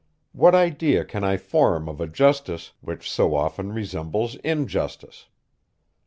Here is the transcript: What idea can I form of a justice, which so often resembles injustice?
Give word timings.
What 0.31 0.55
idea 0.55 1.05
can 1.05 1.23
I 1.23 1.37
form 1.37 1.87
of 1.87 2.01
a 2.01 2.07
justice, 2.07 2.73
which 2.81 3.07
so 3.07 3.35
often 3.35 3.71
resembles 3.71 4.33
injustice? 4.37 5.27